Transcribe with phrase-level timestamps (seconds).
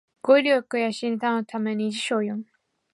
[0.23, 2.45] 語彙力を養うために辞書を読む